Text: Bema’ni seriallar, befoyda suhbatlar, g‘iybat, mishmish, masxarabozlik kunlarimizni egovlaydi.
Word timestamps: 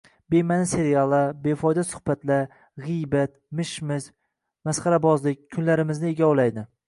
Bema’ni 0.33 0.67
seriallar, 0.69 1.27
befoyda 1.43 1.83
suhbatlar, 1.89 2.49
g‘iybat, 2.87 3.37
mishmish, 3.59 4.09
masxarabozlik 4.69 5.47
kunlarimizni 5.57 6.13
egovlaydi. 6.15 6.65